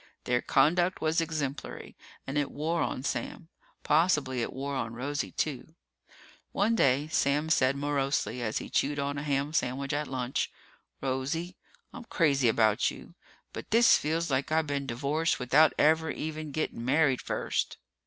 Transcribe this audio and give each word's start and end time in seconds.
Their 0.23 0.41
conduct 0.41 0.99
was 0.99 1.21
exemplary 1.21 1.95
and 2.25 2.35
it 2.35 2.49
wore 2.49 2.81
on 2.81 3.03
Sam. 3.03 3.49
Possibly 3.83 4.41
it 4.41 4.51
wore 4.51 4.73
on 4.75 4.95
Rosie, 4.95 5.31
too. 5.31 5.75
One 6.51 6.73
day 6.73 7.07
Sam 7.09 7.51
said 7.51 7.75
morosely, 7.75 8.41
as 8.41 8.57
he 8.57 8.67
chewed 8.67 8.97
on 8.97 9.19
a 9.19 9.21
ham 9.23 9.53
sandwich 9.53 9.93
at 9.93 10.07
lunch, 10.07 10.51
"Rosie, 11.01 11.55
I'm 11.93 12.05
crazy 12.05 12.47
about 12.49 12.89
you, 12.89 13.13
but 13.53 13.69
this 13.69 13.95
feels 13.95 14.31
like 14.31 14.51
I 14.51 14.63
been 14.63 14.87
divorced 14.87 15.37
without 15.37 15.71
ever 15.77 16.09
even 16.09 16.51
getting 16.51 16.83
married 16.83 17.21
first." 17.21 17.77